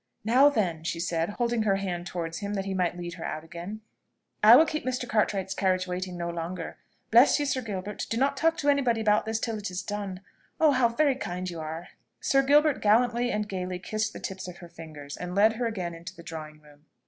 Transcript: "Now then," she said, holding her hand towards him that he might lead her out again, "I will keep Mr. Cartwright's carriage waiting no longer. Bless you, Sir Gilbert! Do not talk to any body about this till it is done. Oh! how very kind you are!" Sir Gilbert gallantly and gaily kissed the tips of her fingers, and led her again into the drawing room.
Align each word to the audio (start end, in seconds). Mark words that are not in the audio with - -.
"Now 0.25 0.49
then," 0.49 0.83
she 0.83 0.99
said, 0.99 1.29
holding 1.33 1.61
her 1.61 1.75
hand 1.75 2.07
towards 2.07 2.39
him 2.39 2.55
that 2.55 2.65
he 2.65 2.73
might 2.73 2.97
lead 2.97 3.13
her 3.13 3.23
out 3.23 3.43
again, 3.43 3.81
"I 4.41 4.55
will 4.55 4.65
keep 4.65 4.83
Mr. 4.83 5.07
Cartwright's 5.07 5.53
carriage 5.53 5.85
waiting 5.85 6.17
no 6.17 6.27
longer. 6.31 6.77
Bless 7.11 7.39
you, 7.39 7.45
Sir 7.45 7.61
Gilbert! 7.61 8.07
Do 8.09 8.17
not 8.17 8.35
talk 8.35 8.57
to 8.57 8.69
any 8.69 8.81
body 8.81 8.99
about 8.99 9.27
this 9.27 9.39
till 9.39 9.59
it 9.59 9.69
is 9.69 9.83
done. 9.83 10.21
Oh! 10.59 10.71
how 10.71 10.87
very 10.87 11.13
kind 11.13 11.47
you 11.47 11.59
are!" 11.59 11.89
Sir 12.19 12.41
Gilbert 12.41 12.81
gallantly 12.81 13.29
and 13.29 13.47
gaily 13.47 13.77
kissed 13.77 14.11
the 14.11 14.19
tips 14.19 14.47
of 14.47 14.57
her 14.57 14.69
fingers, 14.69 15.17
and 15.17 15.35
led 15.35 15.53
her 15.57 15.67
again 15.67 15.93
into 15.93 16.15
the 16.15 16.23
drawing 16.23 16.61
room. 16.61 16.87